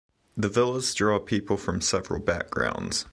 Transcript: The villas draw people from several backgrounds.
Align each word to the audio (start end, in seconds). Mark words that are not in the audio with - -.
The 0.35 0.49
villas 0.49 0.95
draw 0.95 1.19
people 1.19 1.57
from 1.57 1.79
several 1.79 2.21
backgrounds. 2.21 3.05